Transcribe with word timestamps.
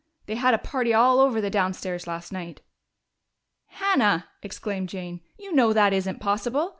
They 0.25 0.33
had 0.33 0.55
a 0.55 0.57
party 0.57 0.95
all 0.95 1.19
over 1.19 1.39
the 1.39 1.51
downstairs 1.51 2.07
last 2.07 2.31
night." 2.31 2.61
"Hannah!" 3.67 4.29
exclaimed 4.41 4.89
Jane. 4.89 5.21
"You 5.37 5.53
know 5.53 5.73
that 5.73 5.93
isn't 5.93 6.17
possible. 6.19 6.69